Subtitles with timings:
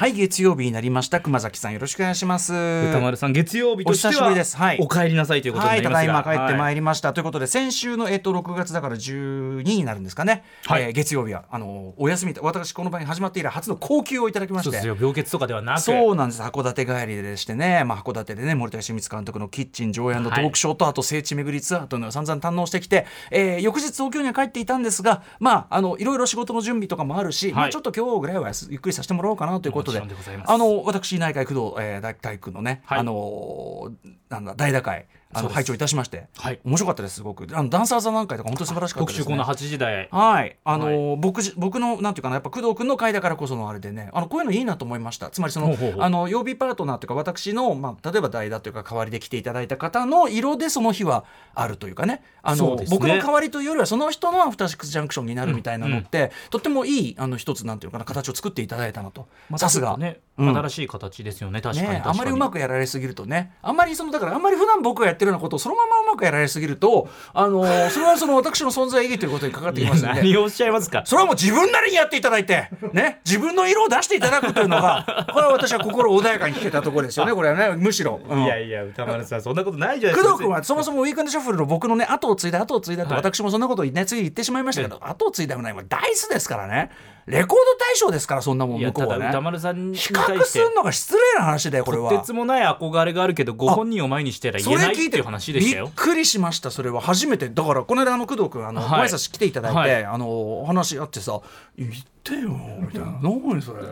[0.00, 1.20] はい月曜日になりました。
[1.20, 2.54] 熊崎さんよろしくお願いします。
[2.54, 4.56] 歌丸さん月曜日としてはお久しぶりです。
[4.56, 4.78] はい。
[4.80, 10.84] お帰りなさいということにはないただいま帰ってまはいいりました、ということで先週の、えっと6月だから12になるんですかね、はい。
[10.84, 11.44] えー月曜日は。
[11.50, 14.70] あのお休み私この場に始まって以来初の高級をいただきまして。
[14.70, 14.96] そうですよ。
[14.98, 15.82] 病欠とかではなく。
[15.82, 16.40] そうなんです。
[16.40, 30.50] 函館帰りでしてね、まあ、函館でね森田清光監督のキッチン上演のトークショーと、あと聖地巡りツアーというのを散々堪能してきて、えー翌日東京には帰っていたんですが、まあ、あのいろいろ仕事の準備とかもあるし、まあ、ちょっと今日ぐらいはゆっくりさせてもらおうかなということでもちろんでございます。
[30.52, 32.98] あの私内海工藤、えー、大体君のね、はい。
[32.98, 33.92] あの
[34.28, 36.60] なんだ大打会あの拝聴いたしまして、はい。
[36.64, 37.46] 面白かったですすごく。
[37.52, 40.08] あのダンサー座談会とか本当に素晴らしかったです、ね、特集コーナー8時台。
[40.10, 45.30] はい、あのーは僕じ僕のなんていうかなやっぱ工藤君の回だからこそのあれでねあのこういうのいいなと思いました。
[45.30, 51.24] つまりそのあの曜日パートナーというか私の、まあ、例えば代打というか代わりで来ていただいた方の色でその日は
[51.54, 52.22] あるというかね。
[52.42, 52.86] あのね。
[52.90, 59.96] 僕の代わりというよりはその人のアフターシックスジャンクションになるみたいなのって、とってもいいあの一つなんていうかな形を作っていただいたなとさすが。
[59.96, 60.56] ね、うん。
[60.56, 62.18] 新しい形ですよね確かにね、確かに。
[62.18, 63.52] あまりうまくやられすぎるとね。
[63.62, 71.02] あんまりそのだからあんまり普段僕がやってるようなことをそのままうまくやられすぎるとあのーそれはその私の存在意義ということにかかってきますので 何をおっしゃいますか？
[71.04, 78.20] それはもう自分なりにやっていただいて、ね、自分の色を出していただくというのが、これは私は心穏やかに聞けたところですよね、これはね、むしろ。
[78.28, 78.44] うん。
[78.44, 80.32] いやいや歌丸さんそんなことないじゃないですか。
[80.32, 86.90] 工藤君はそもそもウィークエンドシャッフルの僕のね後を継いだ後を継いだってはい私もそんなことをねつい言ってしまいましたけど後を継いだもないもうダイスですからね
[87.30, 89.40] レコード大賞ですからそんなもん向こうはね。
[89.40, 95.86] 丸さんに比較するのが失礼な話だよこれとはてつもない憧れがあるけどご本人を前にしてたらそ言えないっていう話でしたよ。
[95.86, 97.00] びっくりしましたそれは。
[97.00, 97.48] 初めて。
[97.48, 98.90] だからこの間あの工藤君あの、はい。
[98.90, 100.04] ご挨拶来ていただいて、はい。
[100.04, 101.40] あの話あってさ
[101.78, 101.92] 「言っ
[102.22, 103.82] てよ」みたいな「何それ？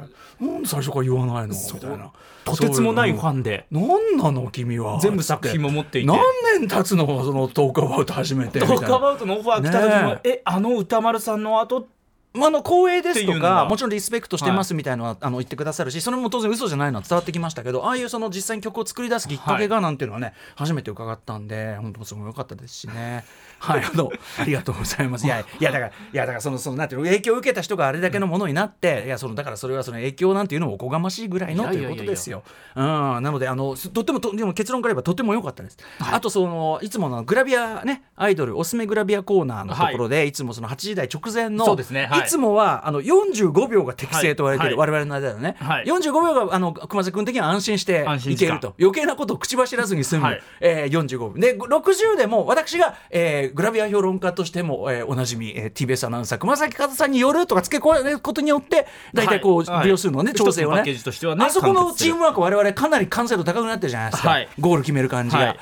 [0.41, 2.11] なんで最初から言わないの?」みたいな。
[2.45, 3.67] とてつもないフンァンで。
[3.71, 4.99] 何なの君は？
[5.01, 6.09] 全部作品も持っていて。
[6.09, 6.19] 何
[6.61, 7.07] 年経つの？
[7.25, 11.89] そのトークアバウト始めてトークアバウトのオファー来た時も、ねえあの歌丸さんの後
[12.35, 23.25] まあ、あの光栄ですとかもちろんリスペクトしてますみたいなのは、あの言ってくださるしそれも当然嘘じゃないのは伝わってきましたけどああいうその実際に曲を作り出すきっかけがなんていうのはね、初めて伺ったんで本当すごい良かったですしね。
[23.59, 23.85] はい。
[23.85, 25.27] あのありがとうございます。
[25.27, 32.43] いやいやだからいやだからそのそのなんていうの影響を受けた人があれだけのものになっていやそのだからそれはその影響なんていうのもおこがましいぐらいのということですよ。
[32.77, 32.85] うん。
[32.85, 42.07] なのであのすとってもとでも結論から言えばとても良かったです、あとそのいつものグラビアねアイドルおすすめグラビアコーナーのところで、い、つもその8時台直前のそうですね。
[42.07, 42.27] はい。
[42.27, 44.91] いつもはあの45秒が適正と言われてる、はい。
[44.91, 45.85] 我々の間ではね、はい。
[45.85, 48.75] 45秒があの熊崎君的には安心していけると。
[48.79, 50.43] 余計なことを口走らずに済む、はい。
[50.61, 51.41] えー、45秒。
[51.41, 59.89] で60でも私が、えーグラビア評論家としても、えーおなじみ、えー TBS アナウンサー熊崎和さんによるとか付け加えることによって大体こう、はい。
[59.89, 60.83] 秒数のね調整をね。
[60.83, 64.49] ねあそこのチームワーク我々かなり完成度高くなってるじゃないですか、はい。
[64.59, 65.43] ゴール決める感じが。
[65.43, 65.59] はい。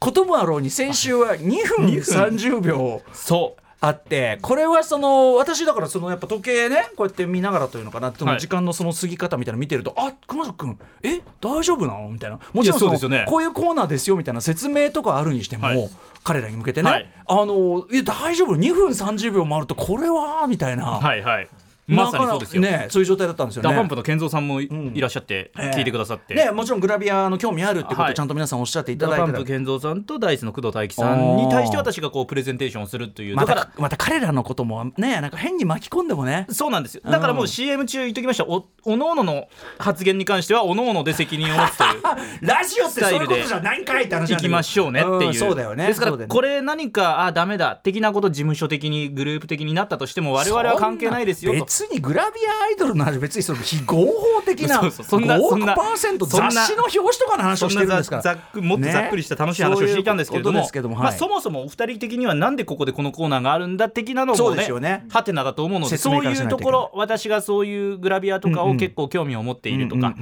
[0.00, 8.40] こともあろうに先週は2分30秒そうあってこれはその私だからそのやっぱ時計ねこうやって見ながらというのかなそのはい。
[8.40, 12.08] 時間のその過ぎ方みたいなの見てると、あ熊崎君え大丈夫なの？
[12.10, 12.38] みたいな。
[12.52, 13.24] もちろんそうですよね。
[13.26, 15.90] こういうコーナーですよみたいな説明とかあるにしても、はい。
[16.22, 17.10] 彼らに向けてね、はい。
[17.26, 20.46] あのいや大丈夫？2分30秒もあるとこれは？
[20.46, 21.48] みたいな、はいはい
[21.90, 23.68] まさにそうですよ、ねそういう状態だったんですよね。
[23.68, 25.76] ダパンプの健三さんもいらっしゃってええ。
[25.76, 33.36] 聞いてくださって、ね、もちろんグラビアの興味あるってことちゃんと皆さんおっしゃっていたダだいてたパンプ健三さんとダイスの工藤大樹さんに対して私がこうプレゼンテーションをするという。
[33.36, 36.46] まだからたまた彼らのこともねなんか変に巻き込んでもね。
[36.50, 37.02] そうなんですよ。
[37.04, 38.44] だからもう CM 中言っときました。
[38.44, 42.02] おおのおのの発言に関してはおのおので責任を持つという。
[42.46, 45.86] ラジオってそういうことじゃないんかいって話なんだけど行きましょうねっていう、んそうだよね。
[45.86, 58.22] ですからこれ何かあダメだ的なこと事務所的にグループ的になったとしても我々は関係ないですよと別にグラビアアイドルの話別にその非合法的なそうそうそんな5億そんなパーセント雑誌の表紙とかの話をしてるんですから。
[58.22, 65.06] ざざっくもっとざっくりした楽しい話をしていたんですけれども,、まあ、そもそもお二人的にはなんでここでこのコーナーがあるんだ的なのそうもねですよね。
[65.10, 70.14] ハテナだと思うのでそういうところ私がそういうグラビアとかを結構興味を持っているとか、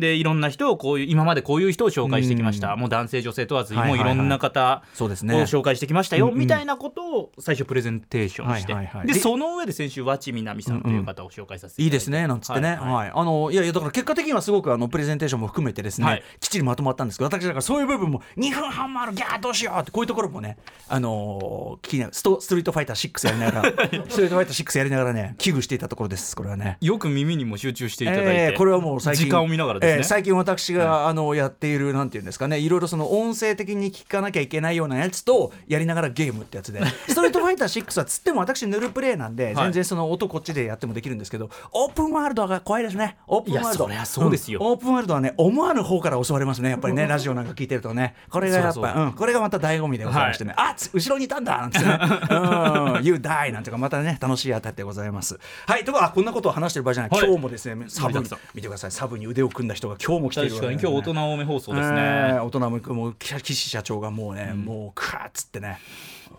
[0.00, 4.04] でいろんな人をこういう今までこういう人を紹介してきました、もう男性女性問わず、はいはいはい。
[4.04, 5.34] もういろんな方をそうですね。
[5.42, 6.38] 紹介してきましたよ、うんうん。
[6.38, 9.06] みたいなことを最初プレゼンテーションして、はいはいはい。
[9.06, 12.26] ででその上で先週和知みなみさんという方を紹介させていいただですね。
[12.26, 12.78] なんつってね、はい。
[12.78, 13.12] はい。
[13.14, 16.22] あのいやいやだから結果的にはすごくあのプレゼンテーションも含めてですね、はい。
[16.40, 20.58] きっちりまとまったんですけど私だからそういう部分も2分半もあるギャーどうしようってこういうところもね
[20.88, 23.70] あのー気になるストストリートファイター6やりながら
[24.08, 26.36] ストリートファイター6やりながらね危惧していたところです。
[26.36, 26.78] これはね。
[26.80, 30.00] よく耳にも集中していただいて、えーこれはもう最近時間を見ながらでですね。
[30.00, 32.58] ー最近私が、あのやっているなんていうんですかね。
[32.58, 36.80] いろいろその音声的に聞かなきゃいけないようなやつとやりながらゲームってやつで。
[37.08, 39.54] ストリートファイター6はつっても私ヌルプレイなんで、はい。
[39.54, 43.16] 全然その音こっちでやってもできるんですけどオープンワールドが怖いですね。
[43.26, 43.88] オープンワールド。
[43.88, 44.60] いやそうですよ。
[44.60, 44.62] ん。
[44.64, 46.70] オープンワールドはね思わぬ方から襲われますね。
[46.70, 48.14] やっぱりねラジオなんか聞いてるとね。
[48.30, 49.06] これがやっぱそう。
[49.06, 51.84] ん、これがまた醍醐味でございましてね、あつ後ろにいたんだなんてね。
[51.84, 53.04] うん。
[53.04, 55.38] You die なんていうかまたね楽しいあたりでございます。
[55.66, 55.84] はい。
[55.84, 57.20] とかあこんなことを話してる場合じゃない、はい。
[57.26, 58.20] 今日もですねサブ
[58.54, 58.90] 見てください。
[58.90, 65.78] サブに腕を組んだ人が今日も来てるわけ今日大人多め放送ですえねー大人ももう岸社長がもうね、もうカーッつってね。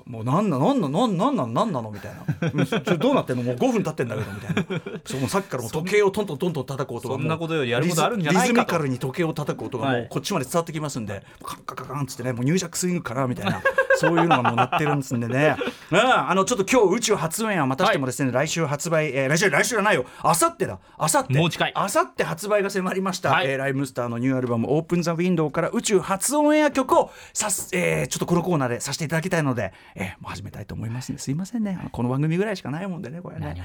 [0.06, 2.50] もうなんななんななんなんなんなんなのみたいな。
[2.54, 3.44] う んちょどうなってんの？
[3.44, 4.82] もう5分経ってんだけどみたいな。
[5.06, 8.52] そうもうさっきからもう時計をトントントントン叩く音がそんなことよりやることあるんじゃないかと。
[8.52, 10.02] リズミカルに時計を叩く音がもはい。
[10.04, 13.62] うこっちまで伝わってきますんで、カンカンカンカンっつってねもう入着スイングかなみたいな
[13.98, 15.56] そういうのがもうなってるんですんでね。
[15.92, 20.06] うんあのちょっと今日宇宙初演はまたしてもですね、来週発売、えー来週来週じゃないよ。
[20.22, 20.80] あさってだ。
[20.98, 23.48] あさってもう近いあさって発売が迫りました、はい。
[23.48, 31.18] えーライムスターのニューアルバム「オープン・ザ・ウィンドウ」から宇宙初オンエア曲をさす、えーちょっとこのコーナーでさせていただきたいので、えーもう始めたいと思いますね。
[31.18, 31.78] すいませんね。
[31.92, 33.56] この番組ぐらいしかないもんでねこれね。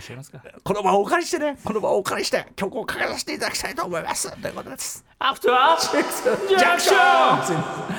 [0.64, 1.58] この場をお借りしてね。
[1.64, 4.31] この場をお借りして曲をかけさせていただきたいと思います。
[4.40, 5.05] ということです。
[5.19, 5.76] アフター
[6.49, 7.95] ジャンクション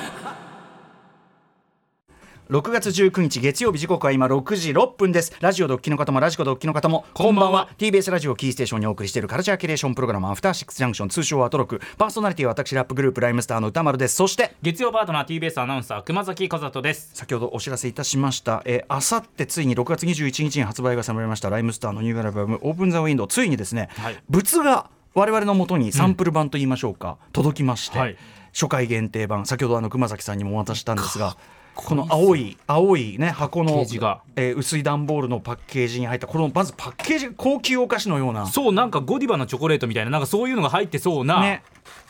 [2.50, 5.34] 6月19日月曜日時刻は今6時6分です。
[5.38, 7.68] ラジオドッキの方もラジコドッキの方もこんばんは。
[7.76, 11.78] TBS ラジオキーステーションにお送りしているカルチャーキュレーションプログラムアフターシックスジャンクション通称アトロク。
[11.98, 14.16] パーソナリティは私ラップグループライムスターの歌丸です。
[14.16, 17.10] そして月曜パートナー TBS アナウンサー熊崎和人です。
[17.12, 18.62] 先ほどお知らせいたしました。
[18.64, 23.24] えーあさってついに6月21日に発売が迫りましたライムスターのニューアルバムオープンザウィンド。
[23.24, 24.16] ウついにですね、はい。
[24.30, 28.16] 物が我々のもとにサンプル版と言いましょうか、届きまして、はい。
[28.54, 29.44] 初回限定版。
[29.44, 31.36] 先ほどあの熊崎さんにもお渡ししたんですが
[31.80, 33.86] この青い青いね箱の
[34.34, 38.46] えー薄い段ボールのパッケージに入ったこのまずパッケージが高級お菓子のような。
[38.46, 41.62] そうなんかゴディバのチョコレートみたいななんかそういうのが入ってそうな、ね、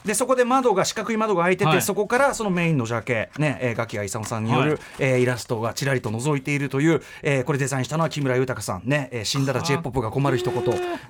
[0.04, 1.82] でそこで窓が四角い窓が開いてて、はい。
[1.82, 4.80] そこからそのメインのジャケ、ねえー、ガキヤイサムさんによる、はい。
[5.00, 8.82] えーイラストがちらりと覗いているという、えーこれデザインしたのは木村豊さん。
[8.84, 10.62] ね、えー死んだら j p o p が困る一言。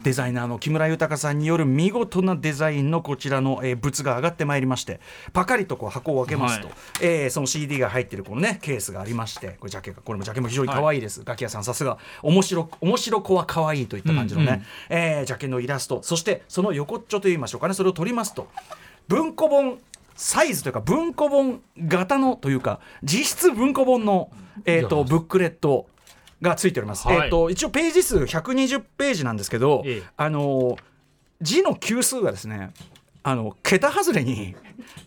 [0.02, 5.00] デザイナーの木村豊さんによる見事なデザインのこちらの、えー物が上がってまいりまして
[5.32, 6.76] パカリとこう箱を開けますと、はい。
[7.02, 14.46] えーその CD が入ってるこのねケースがありましてこれジャケがこれもジャケも非常に可愛いです、ガキヤさんさすが面白面白子は可愛いといった感じのね、
[14.90, 16.02] うんうんえージャケのイラスト。
[16.02, 17.74] そしてその横っちょといいましょうかね。
[17.74, 18.48] それを取りますと
[19.08, 19.78] 文庫本
[20.16, 24.30] サイズというか文庫本型のというか実質文庫本の、
[24.64, 25.86] えー、とブックレット
[26.42, 27.16] がついております、はい。
[27.16, 30.02] えー、と一応ページ数120ページなんですけど、ええ。
[30.16, 30.76] あのー
[31.40, 32.72] 字の級数がですね
[33.22, 34.54] あの桁外れに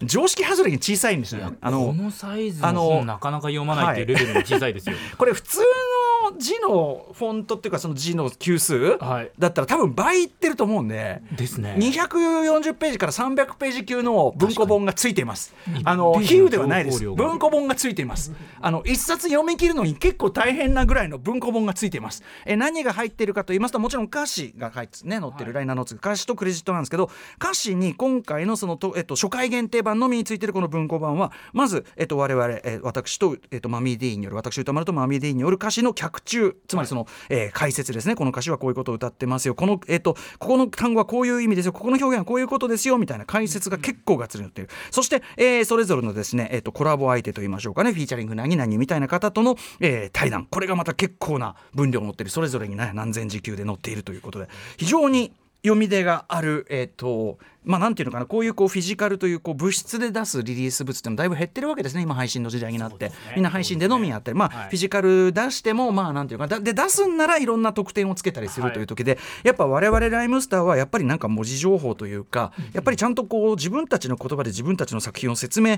[0.04, 9.32] 常識外れに小さいんですねあこののサイズあのなかなか読まないっていうレベルの小さいですよ、 これ普通の字のフォントっていうかその字の級数はい。
[9.38, 11.76] だったら多分倍いってると思うんで、ですね。
[11.78, 15.54] 240ページから300ページ級の文庫本がついています。
[15.68, 17.04] にあの比喩ではないです。
[17.06, 18.32] 文庫本がついています。
[18.62, 22.24] あの一冊読み切るのに結構大変なぐらいの文庫本がついています。
[22.46, 38.16] え何が入っているかと言いますともちろん歌詞が入ってね載ってるライナーノーツ歌詞とクレジットなんですけど歌詞に今回のそのと、えっと、初回限限定版のみについてるこの文庫版はまず、えっと、我々、え私と、えっと、マミー・ディーンによる私歌丸とマミー・ディーンによる歌詞の脚注つまりその、えー解説ですね。
[38.16, 39.56] この歌詞はこういうことを歌ってますよ。
[39.56, 41.74] この、えっと、ここの単語はこういう意味ですよ。
[41.74, 42.98] ここの表現はこういうことですよ。
[42.98, 44.70] みたいな解説が結構がっつり載っている。
[44.90, 47.92] そして、えーそれぞれのですね、えっと、コラボ相手といいましょうかね。
[47.92, 50.48] フィーチャリング何々みたいな方との、えー対談。
[50.50, 52.32] これがまた結構な分量を持っている。
[52.32, 54.48] それぞれにね何千時級で載っているということで。
[54.78, 63.16] 非常に読み出がある、えっとまあ、なんていうのかなこういうこうフィジカルというこう物質で出すリリース物ってもだいぶ減ってるわけですね今配信の時代になって、ね。
[63.36, 68.84] みんな配信でのみやってる、まあはいフィジカル出してもまあなんていうかだで出すんならいろんな特典をつけたりするはいとい。
[68.84, 75.78] う時で、やっぱ我々ライムスターはやっぱりなんか文字情報というか、やっぱりちゃんとこう自分たちの言葉で自分たちの作品を説明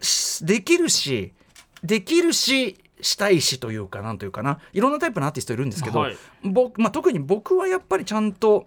[0.00, 1.32] しできるし
[1.82, 4.58] できるししたいしというかなんというかな。
[4.72, 6.16] いろんなタイプのアーティストいるんですけど、はい。
[6.44, 8.66] 僕まあ、特に僕はやっぱりちゃんと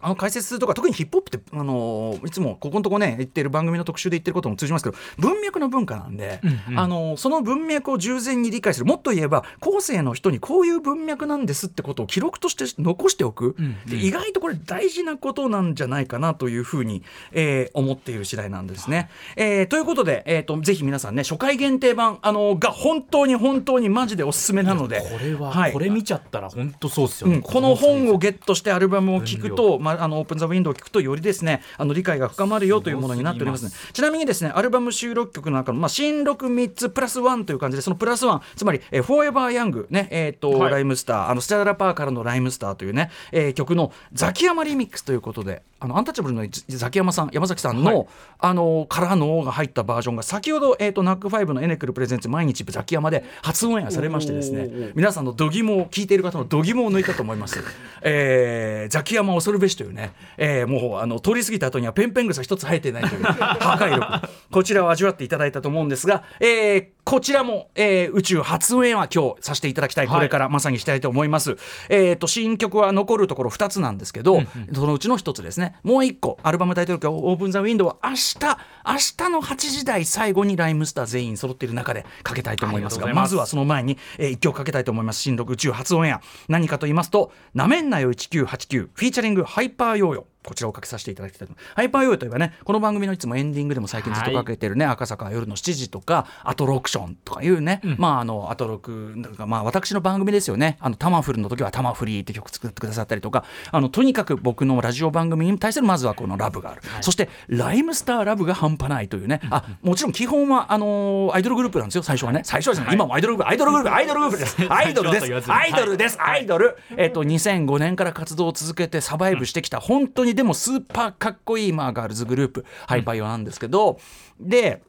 [0.00, 6.78] あの解説とか特にヒップホップって、あのーいつもここのとこね言ってる番組の特集で言ってることも通じますけど文脈の文化なんで、うんうん。
[6.78, 8.86] あのーその文脈を従前に理解する。
[8.86, 13.76] もっと言えば後世の人にこういう文脈なんですってことを記録として残しておく、うんうん。
[13.86, 17.02] で意外とこれ大事なことなんじゃないかなというふうに、
[17.32, 19.08] えー思っている次第なんですね。
[19.36, 25.00] えーということで、えー、とぜひ皆さんね初回限定版、あのーが本当に本当にマジでおすすめなので。
[25.00, 25.72] これは、はい。
[25.72, 33.70] これ見ちゃったら本当そうっすよね、うん、この本ををゲットしてアルバムを聴くと、まあ、あのオープン・ザ・ウィンドウを聴くとよりですねあの理解が深まるよというものになっておりますね。
[33.70, 40.70] すちなみにですねアルバム収録曲の中の、まあ、新録3つプラス1という感じでそのプラス1つまり「えー、 Forever Young」ねえーとはい。
[40.72, 48.06] ライムスターあのスチャラパーからの「ライムスター」というね、えー曲のザキヤマリミックスということであのアンタッチャブルのザキヤマさん山崎さんの、はい、
[48.40, 57.62] あのからのが入ったバージョンが先ほど、えーと、ナックファイブのエネクルプレゼンツ毎日ザキヤマで初オンエアされましてですね皆さんの度肝を聞いている方の度肝を抜いたと思います、
[58.02, 64.28] えー、ザキヤマ恐るべしというね、えー、もうあの通り過ぎた後にはペンペン草一つ生えてないという破壊力。
[64.50, 71.56] こちらを味わっていただいたと思うんですが、えー、こちらも、えー、宇宙初エア今日させていただきたい、これからまさにしたいと思います、
[71.88, 75.76] えーと、新曲は残るところ2つなんですけど、うんうん、そのうちの1つですね。
[75.82, 85.20] もう1個アルバムタイトル曲「オープン・ザ・ウィンドウ」は明日明日の8時台最後にライムスター全員揃っている中でかけたいと思いますがまずはその前に、えー、1曲かけたいと思います。
[85.20, 91.54] 新録宇宙初エア何かと言いますと「なめんなよ1989」フィーチャリングハイパーヨーヨーこちらをかけさせていただきたいと。
[91.74, 99.14] ハイパーヨーといえばねこの番組のいつもエンディングでも最近ずっとかけてるね、はい、赤坂夜の7時とかアトロクションとかいうね、うん、まああのアトロク
[99.46, 100.78] まあ私の番組ですよね。
[100.80, 112.40] あのタマフルの時はタマフリーって曲作ってくださったりとかあのとにかく僕のラジオ番組に対するまずはこのラブがある、はい、そしてライムスターラブが半端ないというね、うん、あもちろん基本はあのー、アイドルグループなんですよ最初はね。
[112.44, 115.52] 最初はですね、はい、今もアイドルグループアイドルグループアイドルグループです アイドルです。
[115.52, 116.18] アイドルです。
[116.20, 116.76] アイドル。
[116.96, 123.98] えっと2005年から活動を続けてサバイブしてきた本当にでもスーパーかっこいい、まあ、ガールズグループハイパイオなんですけど、
[124.38, 124.84] で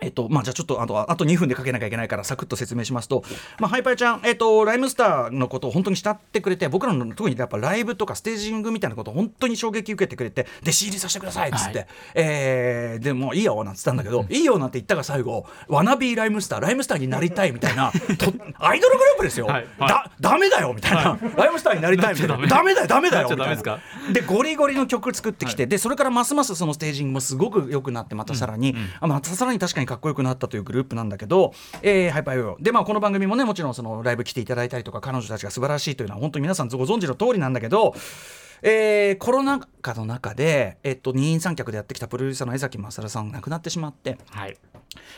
[0.00, 3.24] えっとまあ、じゃあちょっとあとあと2分でかけなきゃいけないからサクッと説明しますと、
[3.58, 19.66] まあ、ハイパイちゃん、えっと、ライムスターのことを本当に慕ってくれて僕らの特にやっぱライブとかステージングみたいなことを本当に衝撃受けてくれて弟子入りさせてくださいっつって、はい、えー、でもいいよなんつったんだけど、うん、いいよなんて言ったが最後ワナビーライムスターライムスターになりたいみたいなとアイドルグループですよ、はい。
[19.78, 22.46] はい、だダメだよみたいな、はい、ライムスターになりたいみたいな。
[22.46, 22.74] ダメ？
[22.74, 23.80] だよダメだよみたいな。
[24.12, 28.76] でゴリゴリの曲作ってきて、はい、でそれからますますそのステージングもすごく良くなってまたさらに、うん。
[28.76, 31.52] うん、あまたさらに確かにかっこよくなったというグループなんだけど、
[31.82, 32.62] えー、ハイパーヨーヨー。
[32.62, 37.94] でまあこの番組もねもちろんそのライブ来ていただいたりとか彼女たちが素晴らしいというのは本当に皆さんご存知の通りなんだけど
[38.62, 44.56] えー、コロナ禍の中で、えっと、二人三脚でやってきたプロデューサーの江崎勝さんが亡くなってしまって、はい、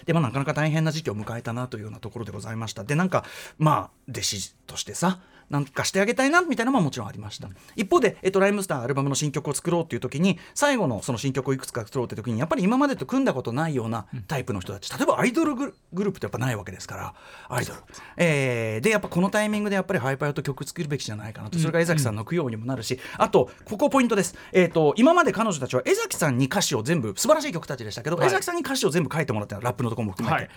[0.06, 2.84] でまあ、なかなか大変な時期を迎えたなというようなところでございました。
[2.84, 3.25] でなんか
[3.58, 5.20] まあ弟子としてさ
[5.50, 17.14] なんかしてあげたいなみたいなのももちろんありました、一方で、えっと、ライムスターアルバムの新曲を作ろうっていう時に最後のその新曲をいくつか作ろうって時にやっぱり今までと組んだことないようなタイプの人たち、例えばアイドルグループってやっぱないわけですから
[17.49, 17.81] アイドル、
[18.17, 21.59] えー、でやっぱこのタイミングでやっぱりハイパーと曲作るべきじゃないかなと。
[21.59, 30.43] それが江崎さんの供養にもなるし、あとここポイントです、えーと、今まで彼女たちは江崎さんに歌詞を全部素晴らしい曲たちでしたけど、はい、江崎さんに歌詞を全部書いてもらったラップのところも含めて。
[30.43, 30.50] はい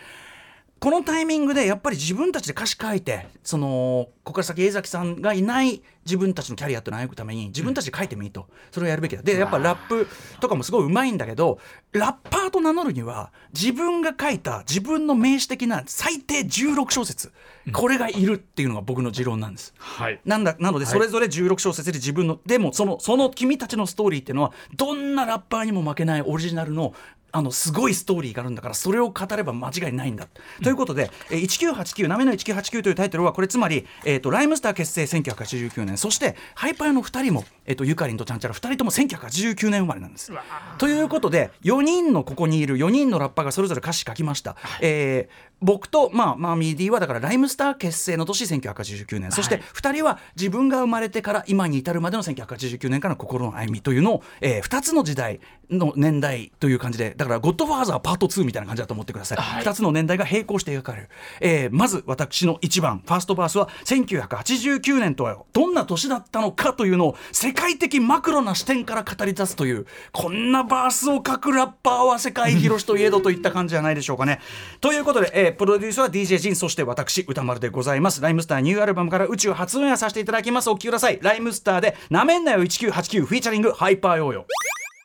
[0.81, 9.21] このタイミングでやっぱり自分たちで歌詞書いてそのここから先江崎さんがいない自分たちのキャリアっていうのを歩くために自分たちで書いてもいいと、それをやるべきだ。
[9.21, 10.07] でやっぱラップ
[10.39, 11.59] とかもすごいうまいんだけど
[11.91, 17.31] ラッパーと名乗るには自分が書いた自分の名詞的な最低16小節
[17.73, 26.95] これがいるっていうのが僕の持論なんです、はい、なんだなのでそれぞれ16小節で自分の、でもそのその君たちのストーリーっていうのはどんなラッパーにも負けないオリジナルの
[27.31, 30.27] あのすごいストーリーがあるんだからそれを語れば間違いないんだ、
[30.59, 40.31] うん、ということで「え1989なめの1989」というタイトルはこれつまり、えーと、ライムスター結成1989年そしてハイパーの2人も、えーと、ゆかりんとちゃんちゃら2人とも1989年生まれなんです。
[40.77, 44.55] ということで4人のここにいる4人のラッパーがそれぞれ歌詞書きました。
[44.59, 55.39] はい、えー僕と、まあ、マーミー D はだからライムスター結成の年1989年、はい、そして2人は自分が生まれてから今に至るまでの1989年からの心の歩みというのを、えー、2つの時代
[55.69, 74.39] の年代という感じでだから「ゴッドファーザーパート2」みたいな感じだと思ってください、はい、2つの年代が並行して描かれる、えー、まず私の1番ファーストバースは1989年とはどんな年だったのかというのを世界的マクロな視点から語り出すというこんなバースを書くラッパーは世界広しといえどといった感じじゃないでしょうかね。
[74.81, 78.21] ということで、えープロデュースは DJ ジンそして私宇多丸でございます。
[78.21, 80.69] ライムスターニューアルバムから宇宙初オンエアさせていただきます。
[80.69, 81.19] お聴きください。
[81.21, 84.60] ライムスターでなめんなよ1989フィーチャリングハイパーヨーヨー。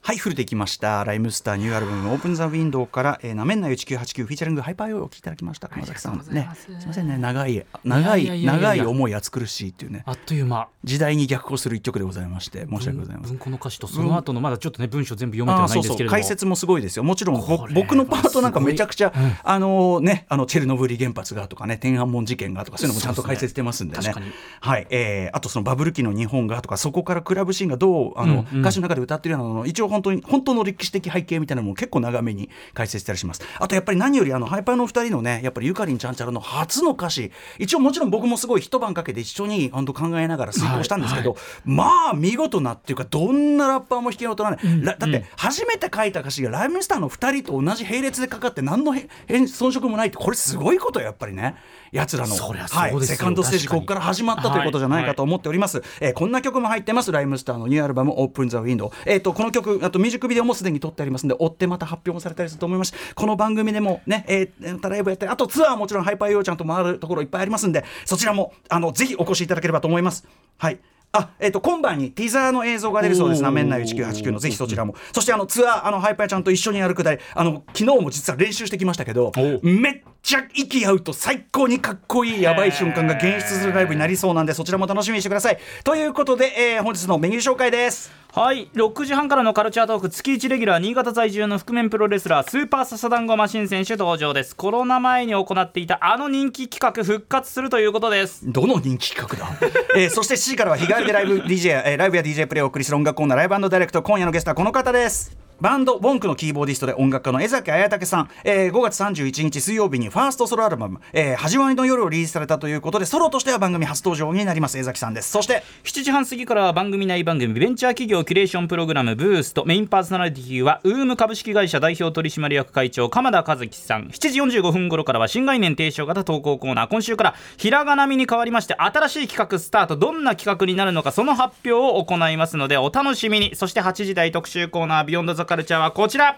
[0.07, 1.03] はいフルできました。
[1.03, 5.67] ライムスターニューアルバム Open The Window からえー、なめんなよ1989フィーチャリングハイパーヨーお聞きいただきました。
[5.67, 7.19] 熊崎さんねすみませんね。
[7.19, 10.05] 長い長い長い思い暑苦しいっていうね。
[10.07, 10.69] あっという間。
[10.85, 13.33] 時代に逆行する一曲でございまして申し訳ございません。
[13.33, 16.11] 文庫の歌詞とその後のまだちょっとね文章全部読めてはないんですけれども。
[16.13, 17.03] 解説もすごいですよ。
[17.03, 24.15] もちろん僕のパートなんかめちゃくちゃ、うん、あのねあのチェルノブイリ原発がとかね天安門事件がとかそういうのもちゃんと解説してますんでね、ね、
[24.61, 24.87] はい。
[24.91, 33.43] えー、あとそのバブル期の日本がとかそこからクラブシーンがどうあの、歌詞の中で歌ってるようなの一応本当に本当の歴史的背景みたいなのも結構長めに解説したりします。
[33.59, 37.33] あとやっぱり何よりあのハイパーの2人のねやっぱりゆかりんちゃんちゃらの初の歌詞。
[37.59, 48.95] 一応もちろん僕もすごい一晩かけて一緒に本当考えながら遂行したんですけど、まあ見事なっていうかどんなラッパーも弾けようとならない、らだって初めて書いた歌詞がライムスターの2人と同じ並列でかかって何の
[49.29, 51.57] 遜色もないってこれすごいことよやっぱりね。
[51.93, 53.17] やつらの、はい、そうですよ。
[53.17, 57.13] セカンドステージここから始まったということじゃないかと思っております、えーこんな曲も入ってます。
[57.13, 62.93] ライムスターのニューアルバム「オープン・ザ・ウィンドウ」えー、とこの曲あとミュージックビデオもすでに撮ってありますので追ってまた発表もされたりすると思います。
[63.15, 70.27] この番組でもね、えーたライブやったりあとツアーはもちろんハイパーヨーちゃんと回るところいっぱいありますんでそちらもあのぜひお越しいただければと思います
[70.59, 70.79] はい
[71.13, 94.55] あえー、と今晩にティザーの映像が出るそうですなめんな1989のぜひそちらもそしてあのツアーあのハイパーちゃんと一緒にやるくだりあの昨日も実は練習してきましたけどめっちゃ息合うと最高にかっこいいやばい瞬間が現出するライブになりそうなんでそちらも楽しみにしてくださいということで、えー本日のメニュー紹介ですはい6時半からのカルチャートーク月1レギュラー新潟在住の覆面プロレスラースーパーササダンゴマシン選手登場です。
[94.55, 98.53] コロナ前に行っていたあの人気企画復活するということです。
[98.53, 99.51] どの人気企画だ、
[99.97, 105.46] えーそして7時からは日帰りでライブ DJ、えーライブや DJ プレイをお送りする音楽コーナー Live Direct 今夜のゲストはこの方です。
[105.59, 115.31] バンド WONK のキーボーディストで音楽家の江﨑文武さん、えー5月31日水曜日にファーストソロアルバム「えー始まりの夜」をリリースされたということでソロとしては番組初登場になります江崎さんです。
[115.31, 124.09] そして7時半過ぎからは番組内番組ベンチャー企業キュレーションプログラムブーストメインパーソナリティは UUUM 株式会社代表取締役会長鎌田和樹さん。
[124.09, 126.89] 7時45分頃からは新概念提唱型投稿コーナー。
[126.89, 129.97] 今週からひらがなみに変わりまして新しい企画スタート。
[129.97, 133.57] どんな企画になるのかその発表を行いますのでお楽しみに。
[133.57, 136.37] そして8時台特集コーナー Beyond The Culture はこちら。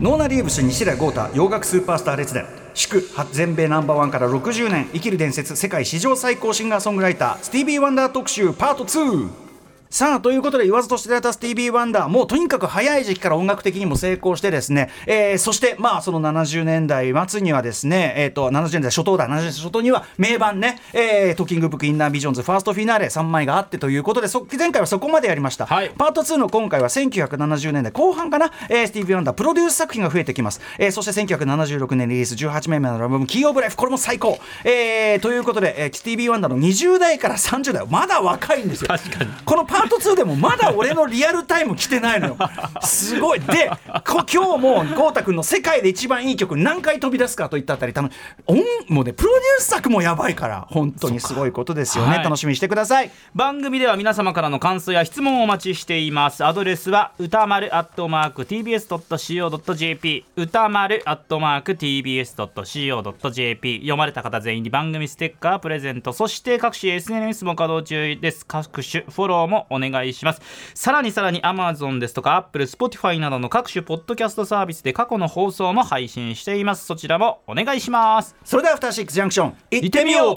[0.00, 2.46] ノーナ・リーブス西寺郷太洋楽スーパースター列伝。
[2.74, 3.02] 祝
[3.32, 9.47] 全米ナンバーワンから60年生きる伝説世界史上最高シンガーソングライタースティービー・ワンダー特集パート2
[9.90, 12.08] さあということで言わずと知られたスティービー・ワンダー。
[12.10, 19.26] もうとにかく早い時期から音楽的にも成功してですね、えーそしてまあその70年代末にはですね、えー、と70年代初頭だ。
[19.26, 25.90] 70年代初頭には名盤ね、えートーキングブックインナービジョンズファーストフィナーレ3枚があってということでそ前回はそこまでやりました、はい。
[25.96, 37.86] パート2の今回は1970年代後半かな、えースティービー・ワンダープロデュース作品が増えてきます、えーそして1976年リリース18枚目のアルバム「キー・オブ・ライフ」これも最高、えーということで、えースティービー・ワンダーの20代から30代。
[37.88, 38.88] まだ若いんですよ。
[38.88, 39.30] 確かに。
[39.44, 42.36] このパート2でもまだ俺のリアルタイム来てないのよ。
[42.82, 43.40] すごい。
[43.40, 43.70] で
[44.06, 48.10] こ今日も豪太君の世界で一番いい曲何回飛び出すかといったあたり楽
[48.46, 48.58] 音
[48.88, 52.24] もうねプロデュース作もやばいから本当にすごいことですよね、はい。
[52.24, 53.10] 楽しみにしてください。
[53.34, 56.44] 番組では皆様からの感想や質問をお待ちしています。
[56.44, 66.12] アドレスは歌丸アットマーク TBS.CO.JP 歌丸アットマーク TBS.CO.JP 読まれた方全員に番組ステッカープレゼント。
[66.12, 68.46] そして各種 SNS も稼働中です。
[68.46, 70.42] 各種フォローもお願いします。
[70.74, 76.86] さらにさらに Amazon ですとか Apple、Spotify などの各種ポッドキャストサービスで過去の放送も配信しています。
[76.86, 78.36] そちらもお願いします。
[78.44, 80.34] それでは「アフターシックスジャンクション」行ってみよう。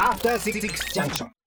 [0.00, 0.60] After Six
[0.94, 1.37] Junction.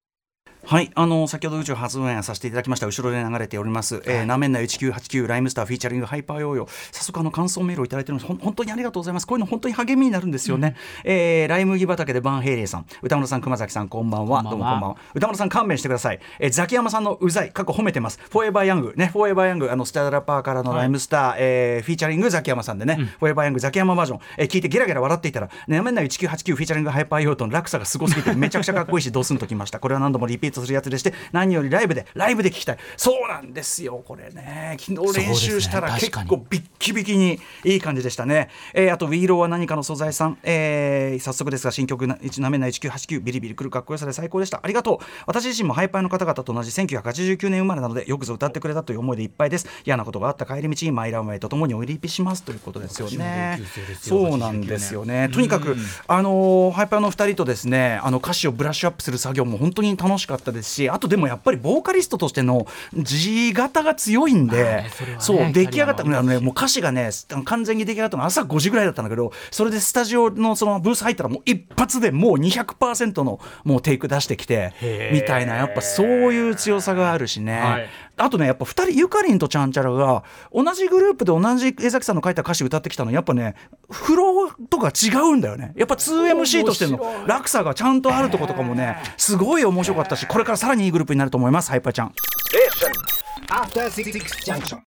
[0.64, 2.86] はい、あの先ほど宇宙初オンエアさせていただきました。
[2.86, 6.70] 後ろで流れております、えーなめんな1989ライムスターフィーチャリングハイパーヨーヨー。
[6.92, 9.28] 早速あの感想メールをいただいてるのでほん本当にありがとうございます。
[9.28, 12.86] こういうの本当に励みになるんですよね、えーライ麦畑でバンヘイレイさん。
[13.02, 14.44] 宇多丸さん熊崎さんこんばんは。
[14.44, 14.98] どうもこんばんは。
[15.16, 17.52] 宇多丸さん勘弁してください、えーザキヤマさんのうざい。
[17.52, 18.20] 過去褒めてます。
[18.30, 29.80] フォーエバーヤングねフォーエバーヤングあのスターラッパーからのライムスター、えーフィーチャリングザキヤマさんでね、フォーエバーヤングザキヤマバージョン、えー聞いてゲラゲラ笑っていたらなめんな1989フィーチャリングハイパーヨーヨーとの落差がすごすぎてめちゃくちゃかっこいいしドスンときました。
[29.80, 32.78] これは何度もリピートするやつでして何よりライブでライブで聞きたい。
[32.98, 34.76] そうなんですよこれね。
[34.80, 44.60] 昨日練習したら結構ビッキビキにいい感じでしたね、えーあとウィーローは何かの素材さん、えー早速ですが新曲ななめんな1989ビリビリくるかっこよさで最高でした。
[44.62, 44.98] ありがとう。
[45.26, 49.68] 私自身もハイパーの方々と同じ1989年生まれなのでよくぞ歌ってくれたという思いでいっぱいです。
[49.86, 52.44] 嫌なことがあった帰り道にマイランウェイとともにおリピします。
[52.44, 53.60] ということですよね。
[54.00, 55.30] そうなんですよね。
[55.34, 55.76] とにかく
[56.08, 64.86] あのーハイパーの2人とですねあの歌詞をブラッシュアップする作業も本当に楽しかったですしあとでもやっぱりボーカリストとしての地型が強いんで、
[65.20, 67.10] そう出来上がったあの、ね、もう歌詞がね
[67.46, 74.74] 完全に出来上がったのが朝5時ぐらいだったんだけどそれでスタジオのそのブース入ったらもう一発でもう200%のもうテイク出してきて
[75.14, 83.56] みたいなやっぱそういう強さがあるしね、はいあとねやっぱ2人ゆかりんとちゃんちゃらが同じグループで同じ江崎さんの書いた歌詞歌ってきたのやっぱね
[83.90, 85.74] フローとか違うんだよね。
[85.76, 92.14] やっぱ 2MC としての落差がちゃんとあるとことかもねすごい面白かったしこれからさらにいいグループになると思いますハイパーちゃん.